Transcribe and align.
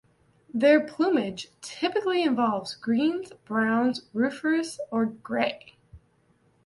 Their 0.51 0.79
plumage 0.83 1.49
typically 1.61 2.23
involves 2.23 2.73
greens, 2.73 3.33
browns, 3.45 4.07
rufous 4.15 4.79
or 4.89 5.05
grey. 5.05 5.75